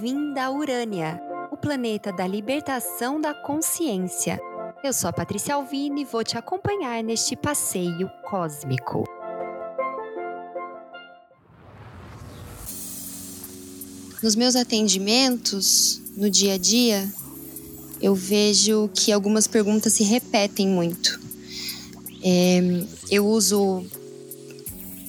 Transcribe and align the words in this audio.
Bem-vinda 0.00 0.50
Urânia, 0.50 1.20
o 1.52 1.58
planeta 1.58 2.10
da 2.10 2.26
libertação 2.26 3.20
da 3.20 3.34
consciência. 3.34 4.40
Eu 4.82 4.94
sou 4.94 5.10
a 5.10 5.12
Patrícia 5.12 5.54
Alvini 5.54 6.02
e 6.02 6.04
vou 6.06 6.24
te 6.24 6.38
acompanhar 6.38 7.04
neste 7.04 7.36
passeio 7.36 8.10
cósmico. 8.24 9.04
Nos 14.22 14.34
meus 14.34 14.56
atendimentos, 14.56 16.00
no 16.16 16.30
dia 16.30 16.54
a 16.54 16.58
dia, 16.58 17.06
eu 18.00 18.14
vejo 18.14 18.88
que 18.94 19.12
algumas 19.12 19.46
perguntas 19.46 19.92
se 19.92 20.02
repetem 20.02 20.66
muito. 20.66 21.20
É, 22.24 22.60
eu 23.10 23.26
uso 23.26 23.84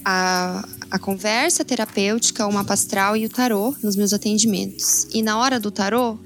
a, 0.04 0.64
a 0.90 0.98
conversa 0.98 1.64
terapêutica, 1.64 2.46
o 2.46 2.52
mapa 2.52 2.74
astral 2.74 3.16
e 3.16 3.26
o 3.26 3.28
tarô 3.28 3.74
nos 3.82 3.96
meus 3.96 4.12
atendimentos. 4.12 5.06
E 5.12 5.22
na 5.22 5.38
hora 5.38 5.58
do 5.58 5.70
tarô, 5.70 6.18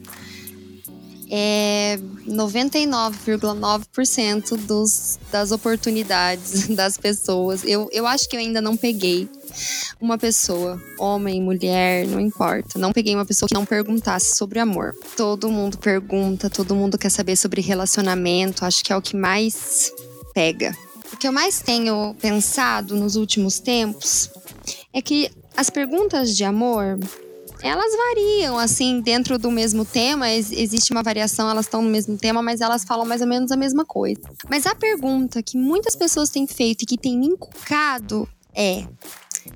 é 1.31 1.99
99,9% 2.29 4.57
dos, 4.57 5.19
das 5.31 5.51
oportunidades 5.51 6.69
das 6.75 6.97
pessoas. 6.97 7.63
Eu, 7.65 7.91
eu 7.93 8.07
acho 8.07 8.27
que 8.29 8.37
eu 8.37 8.41
ainda 8.41 8.61
não 8.61 8.77
peguei 8.77 9.29
uma 10.01 10.17
pessoa, 10.19 10.81
homem, 10.99 11.43
mulher, 11.43 12.07
não 12.07 12.21
importa. 12.21 12.79
Não 12.79 12.93
peguei 12.93 13.15
uma 13.15 13.25
pessoa 13.25 13.49
que 13.49 13.55
não 13.55 13.65
perguntasse 13.65 14.37
sobre 14.37 14.61
amor. 14.61 14.95
Todo 15.17 15.51
mundo 15.51 15.79
pergunta, 15.79 16.51
todo 16.51 16.77
mundo 16.77 16.99
quer 16.99 17.11
saber 17.11 17.37
sobre 17.37 17.61
relacionamento. 17.61 18.65
Acho 18.65 18.85
que 18.85 18.93
é 18.93 18.97
o 18.97 19.03
que 19.03 19.17
mais 19.17 19.93
pega. 20.35 20.77
O 21.13 21.17
que 21.17 21.27
eu 21.27 21.33
mais 21.33 21.61
tenho 21.61 22.15
pensado 22.21 22.97
nos 22.97 23.17
últimos 23.17 23.59
tempos 23.59 24.31
é 24.93 25.01
que 25.01 25.31
as 25.57 25.71
perguntas 25.71 26.37
de 26.37 26.45
amor 26.45 26.99
elas 27.63 27.93
variam, 27.97 28.59
assim, 28.59 29.01
dentro 29.01 29.39
do 29.39 29.51
mesmo 29.51 29.85
tema, 29.85 30.31
existe 30.31 30.93
uma 30.93 31.03
variação, 31.03 31.49
elas 31.49 31.65
estão 31.65 31.81
no 31.81 31.89
mesmo 31.89 32.17
tema, 32.17 32.43
mas 32.43 32.61
elas 32.61 32.85
falam 32.85 33.07
mais 33.07 33.21
ou 33.23 33.27
menos 33.27 33.51
a 33.51 33.57
mesma 33.57 33.85
coisa. 33.85 34.21
Mas 34.49 34.67
a 34.67 34.75
pergunta 34.75 35.43
que 35.43 35.57
muitas 35.57 35.97
pessoas 35.97 36.29
têm 36.29 36.47
feito 36.47 36.83
e 36.83 36.87
que 36.87 36.99
tem 36.99 37.19
me 37.19 37.27
inculcado 37.27 38.29
é: 38.55 38.87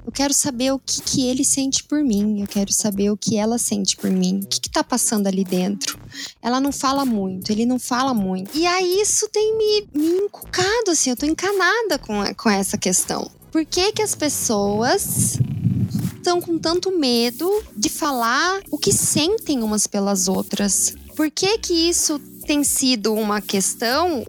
eu 0.05 0.13
quero 0.13 0.33
saber 0.33 0.73
o 0.73 0.79
que, 0.79 1.01
que 1.03 1.27
ele 1.27 1.45
sente 1.45 1.85
por 1.85 2.03
mim, 2.03 2.41
eu 2.41 2.47
quero 2.47 2.73
saber 2.73 3.11
o 3.11 3.17
que 3.17 3.37
ela 3.37 3.59
sente 3.59 3.97
por 3.97 4.11
mim, 4.11 4.41
o 4.43 4.47
que, 4.47 4.61
que 4.61 4.71
tá 4.71 4.83
passando 4.83 5.27
ali 5.27 5.45
dentro. 5.45 5.99
Ela 6.43 6.61
não 6.61 6.73
fala 6.73 7.05
muito, 7.05 7.51
ele 7.51 7.67
não 7.67 7.79
fala 7.79 8.15
muito. 8.15 8.57
E 8.57 8.67
aí 8.67 9.01
isso 9.01 9.29
tem 9.29 9.57
me, 9.57 9.89
me 9.95 10.25
inculcado, 10.25 10.91
assim, 10.91 11.11
eu 11.11 11.17
tô 11.17 11.27
encanada 11.27 11.99
com, 11.99 12.23
com 12.35 12.51
essa 12.51 12.77
questão. 12.77 13.31
Por 13.51 13.65
que, 13.65 13.93
que 13.93 14.03
as 14.03 14.15
pessoas 14.15 15.39
estão 16.17 16.41
com 16.41 16.59
tanto 16.59 16.97
medo 16.97 17.51
de 17.77 17.89
falar 17.89 18.61
o 18.71 18.79
que 18.79 18.93
sentem 18.93 19.63
umas 19.63 19.87
pelas 19.87 20.29
outras? 20.29 20.95
Por 21.17 21.31
que 21.31 21.59
que 21.59 21.73
isso 21.73 22.19
tem 22.47 22.63
sido 22.63 23.15
uma 23.15 23.41
questão 23.41 24.25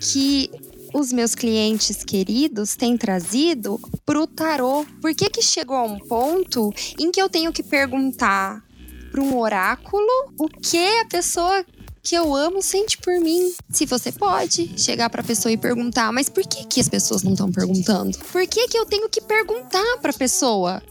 que 0.00 0.50
os 0.94 1.12
meus 1.12 1.34
clientes 1.34 2.04
queridos 2.04 2.76
têm 2.76 2.96
trazido 2.96 3.80
pro 4.04 4.26
tarô? 4.26 4.84
Por 5.00 5.14
que 5.14 5.30
que 5.30 5.42
chegou 5.42 5.76
a 5.76 5.84
um 5.84 5.98
ponto 5.98 6.72
em 6.98 7.10
que 7.10 7.20
eu 7.20 7.28
tenho 7.28 7.52
que 7.52 7.62
perguntar 7.62 8.62
para 9.10 9.20
um 9.20 9.38
oráculo 9.38 10.32
o 10.38 10.48
que 10.48 11.00
a 11.00 11.04
pessoa 11.04 11.64
que 12.02 12.16
eu 12.16 12.34
amo 12.34 12.60
sente 12.60 12.98
por 12.98 13.14
mim. 13.20 13.54
Se 13.70 13.86
você 13.86 14.10
pode 14.10 14.72
chegar 14.76 15.08
para 15.08 15.20
a 15.20 15.24
pessoa 15.24 15.52
e 15.52 15.56
perguntar, 15.56 16.12
mas 16.12 16.28
por 16.28 16.42
que 16.44 16.64
que 16.64 16.80
as 16.80 16.88
pessoas 16.88 17.22
não 17.22 17.32
estão 17.32 17.52
perguntando? 17.52 18.18
Por 18.18 18.44
que 18.46 18.66
que 18.66 18.76
eu 18.76 18.84
tenho 18.84 19.08
que 19.08 19.20
perguntar 19.20 19.98
para 20.00 20.10
a 20.10 20.14
pessoa 20.14 20.82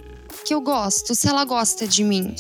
que 0.46 0.54
eu 0.54 0.62
gosto, 0.62 1.14
se 1.14 1.28
ela 1.28 1.44
gosta 1.44 1.86
de 1.86 2.04
mim? 2.04 2.34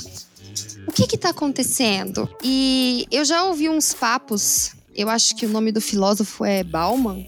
O 0.88 0.92
que 0.92 1.06
que 1.06 1.18
tá 1.18 1.30
acontecendo? 1.30 2.30
E 2.42 3.06
eu 3.12 3.26
já 3.26 3.44
ouvi 3.44 3.68
uns 3.68 3.94
papos, 3.94 4.72
eu 4.96 5.10
acho 5.10 5.36
que 5.36 5.46
o 5.46 5.50
nome 5.50 5.72
do 5.72 5.82
filósofo 5.82 6.46
é 6.46 6.64
Bauman, 6.64 7.26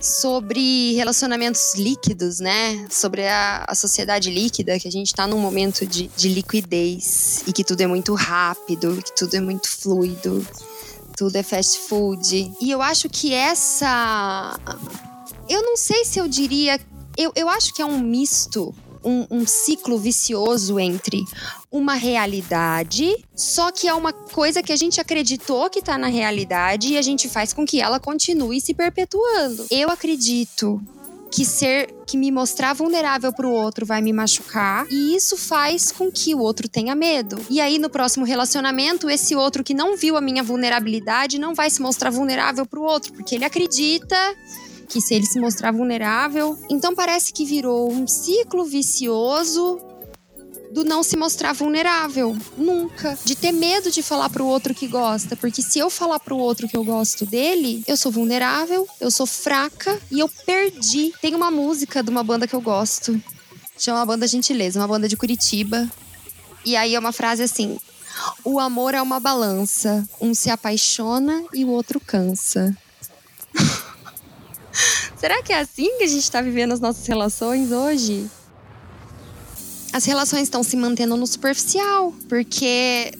sobre 0.00 0.94
relacionamentos 0.94 1.74
líquidos, 1.74 2.40
né? 2.40 2.86
Sobre 2.90 3.26
a, 3.26 3.64
a 3.68 3.74
sociedade 3.74 4.30
líquida, 4.30 4.78
que 4.78 4.88
a 4.88 4.90
gente 4.90 5.08
está 5.08 5.26
num 5.26 5.38
momento 5.38 5.86
de, 5.86 6.08
de 6.16 6.28
liquidez 6.28 7.42
e 7.46 7.52
que 7.52 7.64
tudo 7.64 7.80
é 7.80 7.86
muito 7.86 8.14
rápido, 8.14 9.02
que 9.02 9.14
tudo 9.14 9.34
é 9.34 9.40
muito 9.40 9.68
fluido, 9.68 10.46
tudo 11.16 11.36
é 11.36 11.42
fast 11.42 11.78
food. 11.80 12.52
E 12.60 12.70
eu 12.70 12.80
acho 12.80 13.08
que 13.08 13.32
essa. 13.32 14.58
Eu 15.48 15.62
não 15.62 15.76
sei 15.76 16.04
se 16.04 16.18
eu 16.18 16.28
diria. 16.28 16.80
Eu, 17.16 17.32
eu 17.34 17.48
acho 17.48 17.74
que 17.74 17.82
é 17.82 17.84
um 17.84 17.98
misto 17.98 18.74
um, 19.08 19.26
um, 19.30 19.46
ciclo 19.46 19.98
vicioso 19.98 20.78
entre 20.78 21.24
uma 21.72 21.94
realidade, 21.94 23.16
só 23.34 23.72
que 23.72 23.88
é 23.88 23.94
uma 23.94 24.12
coisa 24.12 24.62
que 24.62 24.72
a 24.72 24.76
gente 24.76 25.00
acreditou 25.00 25.70
que 25.70 25.80
tá 25.80 25.96
na 25.96 26.08
realidade 26.08 26.88
e 26.88 26.98
a 26.98 27.02
gente 27.02 27.28
faz 27.28 27.54
com 27.54 27.64
que 27.64 27.80
ela 27.80 27.98
continue 27.98 28.60
se 28.60 28.74
perpetuando. 28.74 29.66
Eu 29.70 29.88
acredito 29.90 30.80
que 31.30 31.44
ser 31.44 31.94
que 32.06 32.16
me 32.16 32.30
mostrar 32.30 32.72
vulnerável 32.72 33.32
para 33.32 33.46
o 33.46 33.52
outro 33.52 33.84
vai 33.84 34.00
me 34.00 34.12
machucar 34.12 34.86
e 34.90 35.14
isso 35.14 35.36
faz 35.36 35.92
com 35.92 36.10
que 36.10 36.34
o 36.34 36.38
outro 36.38 36.68
tenha 36.68 36.94
medo. 36.94 37.38
E 37.50 37.60
aí 37.60 37.78
no 37.78 37.90
próximo 37.90 38.24
relacionamento, 38.24 39.10
esse 39.10 39.34
outro 39.36 39.62
que 39.62 39.74
não 39.74 39.96
viu 39.96 40.16
a 40.16 40.20
minha 40.20 40.42
vulnerabilidade 40.42 41.38
não 41.38 41.54
vai 41.54 41.70
se 41.70 41.80
mostrar 41.80 42.10
vulnerável 42.10 42.64
para 42.64 42.80
o 42.80 42.82
outro, 42.82 43.12
porque 43.12 43.34
ele 43.34 43.44
acredita 43.44 44.16
que 44.88 45.00
se 45.00 45.14
ele 45.14 45.26
se 45.26 45.38
mostrar 45.38 45.72
vulnerável, 45.72 46.58
então 46.70 46.94
parece 46.94 47.32
que 47.32 47.44
virou 47.44 47.92
um 47.92 48.06
ciclo 48.06 48.64
vicioso 48.64 49.78
do 50.70 50.84
não 50.84 51.02
se 51.02 51.16
mostrar 51.16 51.52
vulnerável, 51.52 52.36
nunca, 52.56 53.18
de 53.24 53.34
ter 53.34 53.52
medo 53.52 53.90
de 53.90 54.02
falar 54.02 54.28
pro 54.28 54.46
outro 54.46 54.74
que 54.74 54.86
gosta, 54.86 55.34
porque 55.36 55.62
se 55.62 55.78
eu 55.78 55.88
falar 55.88 56.20
pro 56.20 56.36
outro 56.36 56.68
que 56.68 56.76
eu 56.76 56.84
gosto 56.84 57.24
dele, 57.24 57.82
eu 57.86 57.96
sou 57.96 58.12
vulnerável, 58.12 58.86
eu 59.00 59.10
sou 59.10 59.26
fraca 59.26 59.98
e 60.10 60.18
eu 60.18 60.28
perdi. 60.46 61.12
Tem 61.22 61.34
uma 61.34 61.50
música 61.50 62.02
de 62.02 62.10
uma 62.10 62.22
banda 62.22 62.46
que 62.46 62.54
eu 62.54 62.60
gosto, 62.60 63.20
chama 63.78 64.04
Banda 64.04 64.26
Gentileza, 64.26 64.78
uma 64.78 64.88
banda 64.88 65.08
de 65.08 65.16
Curitiba. 65.16 65.90
E 66.64 66.76
aí 66.76 66.94
é 66.94 66.98
uma 66.98 67.12
frase 67.12 67.42
assim: 67.42 67.78
O 68.44 68.60
amor 68.60 68.94
é 68.94 69.00
uma 69.00 69.18
balança, 69.18 70.06
um 70.20 70.34
se 70.34 70.50
apaixona 70.50 71.44
e 71.54 71.64
o 71.64 71.68
outro 71.68 71.98
cansa. 71.98 72.76
Será 75.18 75.42
que 75.42 75.52
é 75.52 75.60
assim 75.60 75.98
que 75.98 76.04
a 76.04 76.06
gente 76.06 76.22
está 76.22 76.40
vivendo 76.40 76.72
as 76.72 76.80
nossas 76.80 77.06
relações 77.06 77.72
hoje? 77.72 78.30
As 79.92 80.04
relações 80.04 80.42
estão 80.42 80.62
se 80.62 80.76
mantendo 80.76 81.16
no 81.16 81.26
superficial, 81.26 82.14
porque 82.28 83.12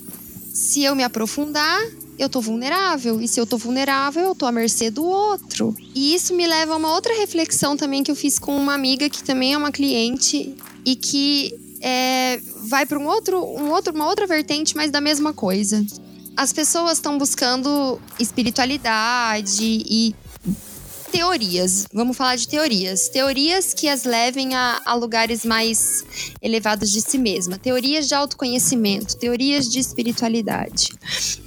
se 0.53 0.85
eu 0.85 0.95
me 0.95 1.03
aprofundar, 1.03 1.81
eu 2.17 2.29
tô 2.29 2.41
vulnerável. 2.41 3.21
E 3.21 3.27
se 3.27 3.41
eu 3.41 3.47
tô 3.47 3.59
vulnerável, 3.59 4.23
eu 4.23 4.35
tô 4.35 4.47
à 4.47 4.53
mercê 4.53 4.91
do 4.91 5.05
outro. 5.05 5.75
E 5.93 6.15
isso 6.15 6.35
me 6.35 6.47
leva 6.47 6.75
a 6.75 6.77
uma 6.77 6.93
outra 6.93 7.15
reflexão 7.15 7.77
também 7.77 8.05
que 8.05 8.11
eu 8.11 8.17
fiz 8.17 8.39
com 8.39 8.57
uma 8.57 8.75
amiga 8.75 9.11
que 9.11 9.25
também 9.25 9.55
é 9.55 9.59
uma 9.59 9.73
cliente 9.73 10.55
e 10.85 10.95
que 10.95 11.59
é, 11.81 12.41
vai 12.63 12.87
para 12.87 12.99
um 12.99 13.07
outro, 13.07 13.43
um 13.43 13.71
outro, 13.71 13.93
uma 13.93 14.07
outra 14.07 14.27
vertente, 14.27 14.77
mas 14.77 14.93
da 14.93 15.01
mesma 15.01 15.33
coisa. 15.33 15.85
As 16.37 16.53
pessoas 16.53 16.99
estão 16.99 17.19
buscando 17.19 18.01
espiritualidade 18.21 19.65
e 19.65 20.15
teorias. 21.09 21.87
Vamos 21.93 22.17
falar 22.17 22.37
de 22.37 22.47
teorias. 22.47 23.09
Teorias 23.09 23.75
que 23.75 23.89
as 23.89 24.05
levem 24.05 24.55
a, 24.55 24.81
a, 24.85 24.95
lugares 24.95 25.45
mais 25.45 26.05
elevados 26.41 26.91
de 26.91 27.01
si 27.01 27.19
mesma. 27.19 27.59
Teorias 27.59 28.07
de 28.07 28.15
autoconhecimento, 28.15 29.17
teorias 29.17 29.69
de 29.69 29.79
espiritualidade. 29.79 30.91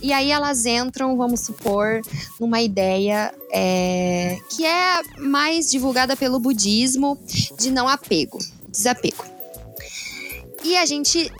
E 0.01 0.11
aí 0.11 0.31
elas 0.31 0.65
entram, 0.65 1.15
vamos 1.15 1.41
supor, 1.41 2.01
numa 2.39 2.61
ideia 2.61 3.33
é, 3.53 4.37
que 4.49 4.65
é 4.65 5.01
mais 5.19 5.69
divulgada 5.69 6.15
pelo 6.15 6.39
budismo 6.39 7.17
de 7.57 7.71
não 7.71 7.87
apego, 7.87 8.37
desapego. 8.69 9.23
E 10.63 10.77
a 10.77 10.85
gente 10.85 11.31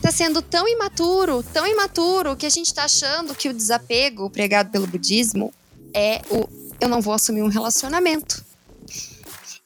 tá 0.00 0.10
sendo 0.12 0.42
tão 0.42 0.68
imaturo, 0.68 1.42
tão 1.52 1.66
imaturo, 1.66 2.36
que 2.36 2.46
a 2.46 2.50
gente 2.50 2.72
tá 2.72 2.84
achando 2.84 3.34
que 3.34 3.48
o 3.48 3.54
desapego 3.54 4.30
pregado 4.30 4.70
pelo 4.70 4.86
budismo 4.86 5.52
é 5.92 6.20
o 6.30 6.55
eu 6.86 6.90
não 6.90 7.02
vou 7.02 7.12
assumir 7.12 7.42
um 7.42 7.48
relacionamento. 7.48 8.44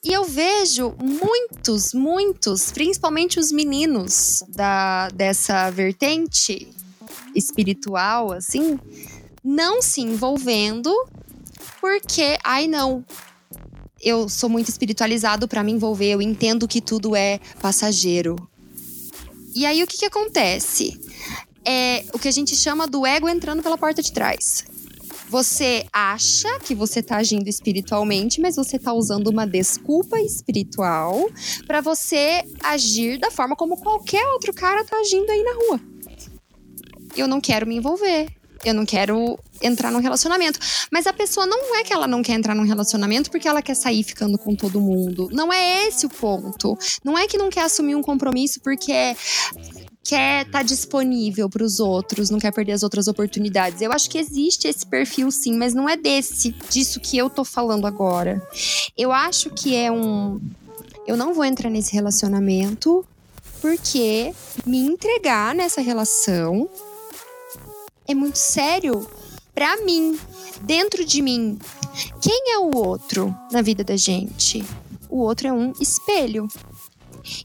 E 0.03 0.13
eu 0.13 0.25
vejo 0.25 0.95
muitos, 0.99 1.93
muitos, 1.93 2.73
principalmente 2.73 3.39
os 3.39 3.53
meninos 3.53 4.43
da, 4.49 5.09
dessa 5.11 5.71
vertente 5.71 6.69
espiritual, 7.35 8.33
assim, 8.33 8.79
não 9.45 9.83
se 9.83 10.01
envolvendo 10.01 10.91
porque, 11.81 12.39
ai 12.43 12.67
não, 12.67 13.05
eu 14.01 14.27
sou 14.29 14.49
muito 14.49 14.69
espiritualizado 14.69 15.47
para 15.47 15.63
me 15.63 15.73
envolver, 15.73 16.13
eu 16.13 16.23
entendo 16.23 16.67
que 16.67 16.81
tudo 16.81 17.15
é 17.15 17.39
passageiro. 17.61 18.37
E 19.55 19.67
aí 19.67 19.83
o 19.83 19.87
que, 19.87 19.99
que 19.99 20.07
acontece? 20.07 20.99
É 21.63 22.07
o 22.15 22.19
que 22.19 22.29
a 22.29 22.33
gente 22.33 22.57
chama 22.57 22.87
do 22.87 23.05
ego 23.05 23.29
entrando 23.29 23.63
pela 23.63 23.77
porta 23.77 24.01
de 24.01 24.13
trás. 24.13 24.65
Você 25.31 25.87
acha 25.93 26.59
que 26.59 26.75
você 26.75 26.99
está 26.99 27.19
agindo 27.19 27.47
espiritualmente, 27.47 28.41
mas 28.41 28.57
você 28.57 28.75
está 28.75 28.93
usando 28.93 29.29
uma 29.29 29.47
desculpa 29.47 30.19
espiritual 30.21 31.31
para 31.69 31.81
você 31.81 32.43
agir 32.61 33.17
da 33.17 33.31
forma 33.31 33.55
como 33.55 33.77
qualquer 33.77 34.27
outro 34.33 34.53
cara 34.53 34.81
está 34.81 34.97
agindo 34.97 35.31
aí 35.31 35.45
na 35.45 35.53
rua. 35.53 35.81
eu 37.17 37.29
não 37.29 37.41
quero 37.41 37.65
me 37.65 37.77
envolver. 37.77 38.27
Eu 38.65 38.75
não 38.75 38.85
quero 38.85 39.39
entrar 39.63 39.93
num 39.93 40.01
relacionamento. 40.01 40.59
Mas 40.91 41.07
a 41.07 41.13
pessoa 41.13 41.47
não 41.47 41.77
é 41.77 41.85
que 41.85 41.93
ela 41.93 42.09
não 42.09 42.23
quer 42.23 42.33
entrar 42.33 42.55
num 42.55 42.65
relacionamento 42.65 43.31
porque 43.31 43.47
ela 43.47 43.63
quer 43.63 43.75
sair 43.75 44.03
ficando 44.03 44.37
com 44.37 44.57
todo 44.57 44.81
mundo. 44.81 45.29
Não 45.33 45.53
é 45.53 45.87
esse 45.87 46.07
o 46.07 46.11
ponto. 46.11 46.77
Não 47.05 47.17
é 47.17 47.29
que 47.29 47.39
não 47.39 47.51
quer 47.51 47.63
assumir 47.63 47.95
um 47.95 48.03
compromisso 48.03 48.61
porque 48.61 49.17
quer 50.11 50.45
estar 50.45 50.59
tá 50.59 50.63
disponível 50.65 51.49
para 51.49 51.63
os 51.63 51.79
outros, 51.79 52.31
não 52.31 52.41
quer 52.41 52.53
perder 52.53 52.73
as 52.73 52.83
outras 52.83 53.07
oportunidades. 53.07 53.81
Eu 53.81 53.93
acho 53.93 54.11
que 54.11 54.19
existe 54.19 54.67
esse 54.67 54.85
perfil 54.85 55.31
sim, 55.31 55.57
mas 55.57 55.73
não 55.73 55.89
é 55.89 55.97
desse, 55.97 56.51
disso 56.69 56.99
que 56.99 57.17
eu 57.17 57.31
tô 57.31 57.45
falando 57.45 57.87
agora. 57.87 58.43
Eu 58.99 59.13
acho 59.13 59.51
que 59.51 59.77
é 59.77 59.91
um 59.91 60.41
eu 61.07 61.17
não 61.17 61.33
vou 61.33 61.45
entrar 61.45 61.71
nesse 61.71 61.93
relacionamento 61.93 63.07
porque 63.61 64.35
me 64.67 64.79
entregar 64.79 65.55
nessa 65.55 65.81
relação 65.81 66.69
é 68.07 68.13
muito 68.13 68.37
sério 68.37 69.09
para 69.55 69.77
mim, 69.85 70.19
dentro 70.63 71.05
de 71.05 71.23
mim. 71.23 71.57
Quem 72.21 72.55
é 72.55 72.59
o 72.59 72.77
outro 72.77 73.33
na 73.53 73.63
vida 73.63 73.85
da 73.85 73.97
gente? 73.97 74.65
O 75.09 75.19
outro 75.19 75.47
é 75.47 75.53
um 75.53 75.73
espelho. 75.81 76.49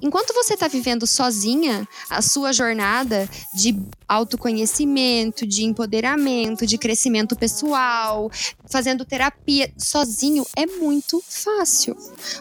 Enquanto 0.02 0.34
você 0.34 0.54
está 0.54 0.68
vivendo 0.68 1.06
sozinha 1.08 1.88
a 2.10 2.22
sua 2.22 2.52
jornada 2.52 3.30
de 3.54 3.78
autoconhecimento, 4.08 5.46
de 5.46 5.64
empoderamento, 5.64 6.66
de 6.66 6.78
crescimento 6.78 7.36
pessoal, 7.36 8.32
fazendo 8.70 9.06
terapia 9.06 9.72
sozinho, 9.78 10.46
é 10.56 10.66
muito 10.66 11.24
fácil. 11.28 11.96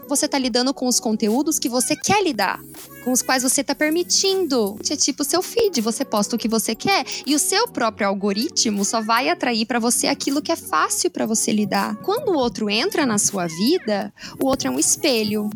Você 0.08 0.26
está 0.26 0.38
lidando 0.38 0.74
com 0.74 0.86
os 0.86 1.00
conteúdos 1.00 1.58
que 1.58 1.68
você 1.68 1.96
quer 1.96 2.22
lidar 2.22 2.60
com 3.04 3.12
os 3.12 3.20
quais 3.20 3.42
você 3.42 3.60
está 3.60 3.74
permitindo. 3.74 4.78
É 4.90 4.96
tipo 4.96 5.22
o 5.22 5.26
seu 5.26 5.42
feed, 5.42 5.80
você 5.80 6.04
posta 6.04 6.34
o 6.34 6.38
que 6.38 6.48
você 6.48 6.74
quer 6.74 7.04
e 7.26 7.34
o 7.34 7.38
seu 7.38 7.68
próprio 7.68 8.08
algoritmo 8.08 8.84
só 8.84 9.02
vai 9.02 9.28
atrair 9.28 9.66
para 9.66 9.78
você 9.78 10.06
aquilo 10.06 10.40
que 10.40 10.50
é 10.50 10.56
fácil 10.56 11.10
para 11.10 11.26
você 11.26 11.52
lidar. 11.52 11.96
Quando 11.96 12.30
o 12.30 12.36
outro 12.36 12.70
entra 12.70 13.04
na 13.04 13.18
sua 13.18 13.46
vida, 13.46 14.12
o 14.40 14.46
outro 14.46 14.68
é 14.68 14.70
um 14.70 14.78
espelho. 14.78 15.50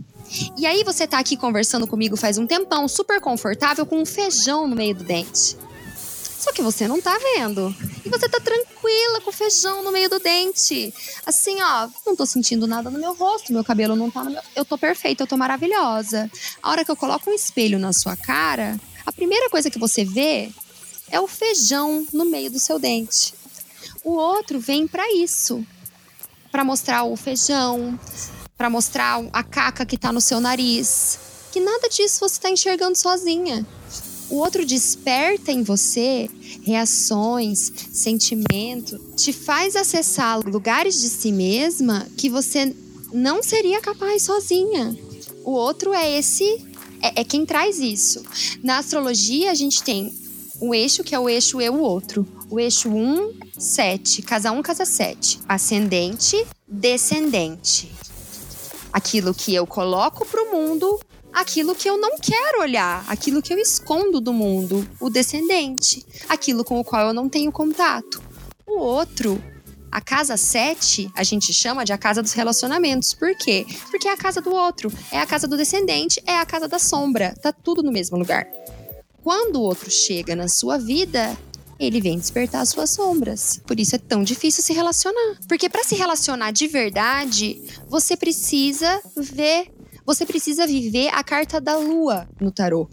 E 0.56 0.66
aí 0.66 0.84
você 0.84 1.06
tá 1.06 1.18
aqui 1.18 1.36
conversando 1.36 1.86
comigo 1.86 2.16
faz 2.16 2.38
um 2.38 2.46
tempão, 2.46 2.86
super 2.88 3.20
confortável, 3.20 3.86
com 3.86 4.00
um 4.00 4.06
feijão 4.06 4.66
no 4.66 4.76
meio 4.76 4.94
do 4.94 5.04
dente. 5.04 5.56
Só 6.38 6.52
que 6.52 6.62
você 6.62 6.86
não 6.86 7.00
tá 7.00 7.18
vendo. 7.18 7.74
E 8.04 8.08
você 8.08 8.28
tá 8.28 8.38
tranquila 8.38 9.20
com 9.22 9.30
o 9.30 9.32
feijão 9.32 9.82
no 9.82 9.90
meio 9.90 10.08
do 10.08 10.18
dente. 10.20 10.94
Assim, 11.26 11.60
ó, 11.60 11.88
não 12.06 12.14
tô 12.14 12.24
sentindo 12.24 12.66
nada 12.66 12.90
no 12.90 12.98
meu 12.98 13.12
rosto, 13.14 13.52
meu 13.52 13.64
cabelo 13.64 13.96
não 13.96 14.10
tá 14.10 14.22
no 14.22 14.30
meu. 14.30 14.42
Eu 14.54 14.64
tô 14.64 14.78
perfeita, 14.78 15.24
eu 15.24 15.26
tô 15.26 15.36
maravilhosa. 15.36 16.30
A 16.62 16.70
hora 16.70 16.84
que 16.84 16.90
eu 16.90 16.96
coloco 16.96 17.28
um 17.28 17.34
espelho 17.34 17.78
na 17.78 17.92
sua 17.92 18.16
cara, 18.16 18.78
a 19.04 19.12
primeira 19.12 19.50
coisa 19.50 19.70
que 19.70 19.78
você 19.78 20.04
vê 20.04 20.50
é 21.10 21.18
o 21.18 21.26
feijão 21.26 22.06
no 22.12 22.24
meio 22.24 22.50
do 22.50 22.58
seu 22.58 22.78
dente. 22.78 23.34
O 24.04 24.12
outro 24.12 24.60
vem 24.60 24.86
para 24.86 25.12
isso 25.14 25.66
para 26.50 26.64
mostrar 26.64 27.04
o 27.04 27.16
feijão, 27.16 27.98
para 28.58 28.68
mostrar 28.68 29.24
a 29.32 29.42
caca 29.42 29.86
que 29.86 29.96
tá 29.96 30.12
no 30.12 30.20
seu 30.20 30.40
nariz. 30.40 31.18
Que 31.50 31.60
nada 31.60 31.88
disso 31.88 32.20
você 32.20 32.38
tá 32.38 32.50
enxergando 32.50 32.98
sozinha 32.98 33.64
o 34.30 34.36
outro 34.36 34.64
desperta 34.64 35.50
em 35.50 35.62
você 35.62 36.28
reações, 36.62 37.72
sentimentos, 37.92 39.00
te 39.16 39.32
faz 39.32 39.74
acessar 39.74 40.40
lugares 40.46 41.00
de 41.00 41.08
si 41.08 41.32
mesma 41.32 42.06
que 42.16 42.28
você 42.28 42.74
não 43.12 43.42
seria 43.42 43.80
capaz 43.80 44.22
sozinha. 44.22 44.96
O 45.44 45.52
outro 45.52 45.94
é 45.94 46.18
esse, 46.18 46.44
é, 47.00 47.20
é 47.20 47.24
quem 47.24 47.46
traz 47.46 47.78
isso. 47.78 48.22
Na 48.62 48.78
astrologia, 48.78 49.50
a 49.50 49.54
gente 49.54 49.82
tem 49.82 50.12
o 50.60 50.74
eixo, 50.74 51.02
que 51.02 51.14
é 51.14 51.18
o 51.18 51.28
eixo 51.28 51.60
eu, 51.60 51.74
o 51.74 51.80
outro. 51.80 52.26
O 52.50 52.60
eixo 52.60 52.90
1, 52.90 53.32
7, 53.58 54.22
casa 54.22 54.52
1, 54.52 54.62
casa 54.62 54.84
7. 54.84 55.40
Ascendente, 55.48 56.46
descendente. 56.66 57.90
Aquilo 58.98 59.32
que 59.32 59.54
eu 59.54 59.64
coloco 59.64 60.26
pro 60.26 60.50
mundo 60.50 60.98
aquilo 61.32 61.72
que 61.72 61.88
eu 61.88 61.96
não 61.96 62.18
quero 62.18 62.62
olhar, 62.62 63.04
aquilo 63.06 63.40
que 63.40 63.52
eu 63.52 63.58
escondo 63.58 64.20
do 64.20 64.32
mundo, 64.32 64.84
o 64.98 65.08
descendente, 65.08 66.04
aquilo 66.28 66.64
com 66.64 66.80
o 66.80 66.84
qual 66.84 67.06
eu 67.08 67.12
não 67.12 67.28
tenho 67.28 67.52
contato. 67.52 68.20
O 68.66 68.76
outro, 68.78 69.40
a 69.92 70.00
casa 70.00 70.36
7, 70.36 71.12
a 71.14 71.22
gente 71.22 71.54
chama 71.54 71.84
de 71.84 71.92
a 71.92 71.98
casa 71.98 72.22
dos 72.22 72.32
relacionamentos. 72.32 73.14
Por 73.14 73.36
quê? 73.36 73.64
Porque 73.88 74.08
é 74.08 74.12
a 74.12 74.16
casa 74.16 74.40
do 74.40 74.52
outro, 74.52 74.92
é 75.12 75.20
a 75.20 75.26
casa 75.26 75.46
do 75.46 75.56
descendente, 75.56 76.20
é 76.26 76.36
a 76.36 76.44
casa 76.44 76.66
da 76.66 76.80
sombra, 76.80 77.36
tá 77.40 77.52
tudo 77.52 77.84
no 77.84 77.92
mesmo 77.92 78.18
lugar. 78.18 78.48
Quando 79.22 79.56
o 79.56 79.62
outro 79.62 79.90
chega 79.92 80.34
na 80.34 80.48
sua 80.48 80.76
vida, 80.76 81.38
ele 81.78 82.00
vem 82.00 82.18
despertar 82.18 82.62
as 82.62 82.70
suas 82.70 82.90
sombras. 82.90 83.60
Por 83.66 83.78
isso 83.78 83.94
é 83.94 83.98
tão 83.98 84.22
difícil 84.22 84.62
se 84.62 84.72
relacionar. 84.72 85.38
Porque 85.48 85.68
para 85.68 85.84
se 85.84 85.94
relacionar 85.94 86.50
de 86.50 86.66
verdade, 86.66 87.62
você 87.88 88.16
precisa 88.16 89.00
ver 89.16 89.70
você 90.08 90.24
precisa 90.24 90.66
viver 90.66 91.08
a 91.08 91.22
carta 91.22 91.60
da 91.60 91.76
lua 91.76 92.26
no 92.40 92.50
tarô. 92.50 92.88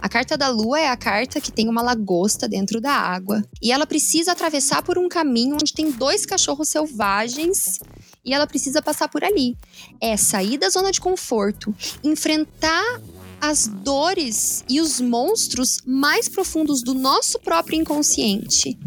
A 0.00 0.08
carta 0.08 0.38
da 0.38 0.46
lua 0.46 0.78
é 0.78 0.86
a 0.86 0.96
carta 0.96 1.40
que 1.40 1.50
tem 1.50 1.68
uma 1.68 1.82
lagosta 1.82 2.48
dentro 2.48 2.80
da 2.80 2.92
água 2.92 3.42
e 3.60 3.72
ela 3.72 3.84
precisa 3.84 4.30
atravessar 4.30 4.80
por 4.80 4.96
um 4.96 5.08
caminho 5.08 5.54
onde 5.54 5.74
tem 5.74 5.90
dois 5.90 6.24
cachorros 6.24 6.68
selvagens 6.68 7.80
e 8.24 8.32
ela 8.32 8.46
precisa 8.46 8.80
passar 8.80 9.08
por 9.08 9.24
ali. 9.24 9.56
É 10.00 10.16
sair 10.16 10.58
da 10.58 10.68
zona 10.68 10.92
de 10.92 11.00
conforto, 11.00 11.74
enfrentar 12.04 13.00
as 13.40 13.66
dores 13.66 14.64
e 14.68 14.80
os 14.80 15.00
monstros 15.00 15.78
mais 15.86 16.28
profundos 16.28 16.82
do 16.82 16.94
nosso 16.94 17.38
próprio 17.38 17.80
inconsciente. 17.80 18.78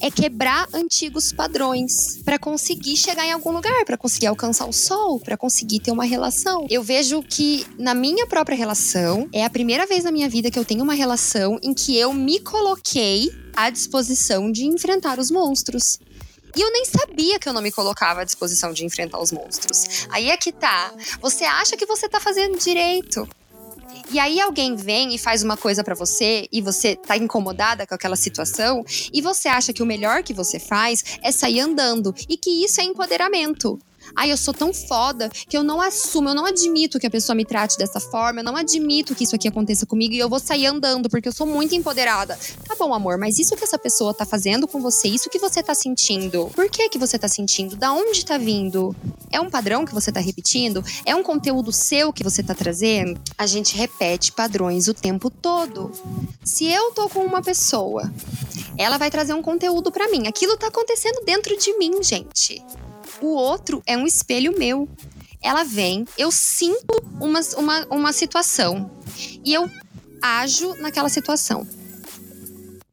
É 0.00 0.10
quebrar 0.10 0.66
antigos 0.72 1.32
padrões 1.32 2.22
para 2.24 2.38
conseguir 2.38 2.96
chegar 2.96 3.26
em 3.26 3.32
algum 3.32 3.52
lugar, 3.52 3.84
para 3.84 3.98
conseguir 3.98 4.26
alcançar 4.26 4.66
o 4.66 4.72
sol, 4.72 5.20
para 5.20 5.36
conseguir 5.36 5.80
ter 5.80 5.90
uma 5.90 6.04
relação. 6.04 6.66
Eu 6.70 6.82
vejo 6.82 7.22
que 7.22 7.66
na 7.78 7.94
minha 7.94 8.26
própria 8.26 8.56
relação, 8.56 9.28
é 9.32 9.44
a 9.44 9.50
primeira 9.50 9.86
vez 9.86 10.04
na 10.04 10.12
minha 10.12 10.28
vida 10.28 10.50
que 10.50 10.58
eu 10.58 10.64
tenho 10.64 10.82
uma 10.82 10.94
relação 10.94 11.58
em 11.62 11.74
que 11.74 11.96
eu 11.96 12.12
me 12.12 12.40
coloquei 12.40 13.30
à 13.54 13.70
disposição 13.70 14.50
de 14.50 14.64
enfrentar 14.64 15.18
os 15.18 15.30
monstros. 15.30 15.98
E 16.56 16.60
eu 16.60 16.72
nem 16.72 16.84
sabia 16.84 17.38
que 17.38 17.48
eu 17.48 17.52
não 17.52 17.62
me 17.62 17.70
colocava 17.70 18.22
à 18.22 18.24
disposição 18.24 18.72
de 18.72 18.84
enfrentar 18.84 19.20
os 19.20 19.30
monstros. 19.30 20.06
Aí 20.10 20.30
é 20.30 20.36
que 20.36 20.50
tá. 20.50 20.92
Você 21.20 21.44
acha 21.44 21.76
que 21.76 21.86
você 21.86 22.08
tá 22.08 22.18
fazendo 22.18 22.58
direito. 22.58 23.28
E 24.10 24.18
aí 24.18 24.40
alguém 24.40 24.74
vem 24.74 25.14
e 25.14 25.18
faz 25.18 25.42
uma 25.42 25.56
coisa 25.56 25.84
para 25.84 25.94
você 25.94 26.48
e 26.50 26.62
você 26.62 26.96
tá 26.96 27.16
incomodada 27.16 27.86
com 27.86 27.94
aquela 27.94 28.16
situação 28.16 28.82
e 29.12 29.20
você 29.20 29.48
acha 29.48 29.72
que 29.72 29.82
o 29.82 29.86
melhor 29.86 30.22
que 30.22 30.32
você 30.32 30.58
faz 30.58 31.04
é 31.22 31.30
sair 31.30 31.60
andando 31.60 32.14
e 32.28 32.38
que 32.38 32.64
isso 32.64 32.80
é 32.80 32.84
empoderamento. 32.84 33.78
Ai, 34.14 34.32
eu 34.32 34.36
sou 34.36 34.54
tão 34.54 34.72
foda 34.72 35.28
que 35.28 35.56
eu 35.56 35.62
não 35.62 35.80
assumo, 35.80 36.28
eu 36.28 36.34
não 36.34 36.46
admito 36.46 36.98
que 36.98 37.06
a 37.06 37.10
pessoa 37.10 37.36
me 37.36 37.44
trate 37.44 37.76
dessa 37.78 38.00
forma, 38.00 38.40
eu 38.40 38.44
não 38.44 38.56
admito 38.56 39.14
que 39.14 39.24
isso 39.24 39.34
aqui 39.34 39.48
aconteça 39.48 39.86
comigo 39.86 40.14
e 40.14 40.18
eu 40.18 40.28
vou 40.28 40.38
sair 40.38 40.66
andando 40.66 41.08
porque 41.08 41.28
eu 41.28 41.32
sou 41.32 41.46
muito 41.46 41.74
empoderada. 41.74 42.38
Tá 42.66 42.74
bom, 42.76 42.92
amor, 42.92 43.18
mas 43.18 43.38
isso 43.38 43.56
que 43.56 43.64
essa 43.64 43.78
pessoa 43.78 44.14
tá 44.14 44.24
fazendo 44.24 44.66
com 44.66 44.80
você, 44.80 45.08
isso 45.08 45.30
que 45.30 45.38
você 45.38 45.62
tá 45.62 45.74
sentindo, 45.74 46.50
por 46.54 46.68
que 46.70 46.88
que 46.88 46.98
você 46.98 47.18
tá 47.18 47.28
sentindo? 47.28 47.76
Da 47.76 47.92
onde 47.92 48.24
tá 48.24 48.38
vindo? 48.38 48.94
É 49.30 49.40
um 49.40 49.50
padrão 49.50 49.84
que 49.84 49.94
você 49.94 50.10
tá 50.10 50.20
repetindo? 50.20 50.82
É 51.04 51.14
um 51.14 51.22
conteúdo 51.22 51.72
seu 51.72 52.12
que 52.12 52.24
você 52.24 52.42
tá 52.42 52.54
trazendo? 52.54 53.20
A 53.36 53.46
gente 53.46 53.76
repete 53.76 54.32
padrões 54.32 54.88
o 54.88 54.94
tempo 54.94 55.30
todo. 55.30 55.92
Se 56.42 56.66
eu 56.66 56.92
tô 56.92 57.08
com 57.08 57.20
uma 57.20 57.42
pessoa, 57.42 58.10
ela 58.76 58.96
vai 58.98 59.10
trazer 59.10 59.34
um 59.34 59.42
conteúdo 59.42 59.92
para 59.92 60.08
mim. 60.08 60.26
Aquilo 60.26 60.56
tá 60.56 60.68
acontecendo 60.68 61.24
dentro 61.24 61.56
de 61.58 61.76
mim, 61.76 62.02
gente 62.02 62.62
o 63.20 63.26
outro 63.26 63.82
é 63.86 63.96
um 63.96 64.06
espelho 64.06 64.58
meu. 64.58 64.88
Ela 65.42 65.64
vem, 65.64 66.04
eu 66.16 66.30
sinto 66.30 67.02
uma, 67.20 67.40
uma, 67.56 67.86
uma 67.90 68.12
situação 68.12 68.90
e 69.44 69.54
eu 69.54 69.70
ajo 70.20 70.74
naquela 70.74 71.08
situação. 71.08 71.66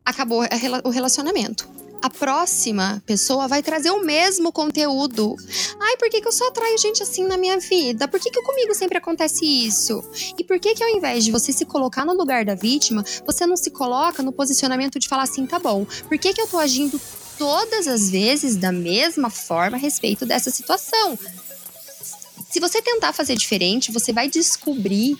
Acabou 0.05 0.43
o 0.83 0.89
relacionamento. 0.89 1.75
A 2.01 2.09
próxima 2.09 3.01
pessoa 3.03 3.47
vai 3.47 3.63
trazer 3.63 3.89
o 3.89 4.03
mesmo 4.03 4.51
conteúdo. 4.51 5.35
Ai, 5.79 5.97
por 5.97 6.07
que, 6.07 6.21
que 6.21 6.27
eu 6.27 6.31
só 6.31 6.49
atraio 6.49 6.77
gente 6.77 7.01
assim 7.01 7.25
na 7.25 7.35
minha 7.35 7.57
vida? 7.57 8.07
Por 8.07 8.19
que, 8.19 8.29
que 8.29 8.43
comigo 8.43 8.75
sempre 8.75 8.99
acontece 8.99 9.43
isso? 9.43 10.03
E 10.37 10.43
por 10.43 10.59
que, 10.59 10.75
que 10.75 10.83
ao 10.83 10.89
invés 10.91 11.25
de 11.25 11.31
você 11.31 11.51
se 11.51 11.65
colocar 11.65 12.05
no 12.05 12.13
lugar 12.13 12.45
da 12.45 12.53
vítima, 12.53 13.03
você 13.25 13.47
não 13.47 13.57
se 13.57 13.71
coloca 13.71 14.21
no 14.21 14.31
posicionamento 14.31 14.99
de 14.99 15.07
falar 15.07 15.23
assim, 15.23 15.47
tá 15.47 15.57
bom, 15.57 15.83
por 16.07 16.15
que, 16.19 16.31
que 16.31 16.41
eu 16.41 16.47
tô 16.47 16.59
agindo 16.59 17.01
todas 17.37 17.87
as 17.87 18.09
vezes 18.09 18.55
da 18.55 18.71
mesma 18.71 19.29
forma 19.29 19.77
a 19.77 19.79
respeito 19.79 20.25
dessa 20.25 20.51
situação. 20.51 21.17
Se 22.49 22.59
você 22.59 22.81
tentar 22.81 23.11
fazer 23.11 23.35
diferente, 23.35 23.91
você 23.91 24.13
vai 24.13 24.29
descobrir 24.29 25.17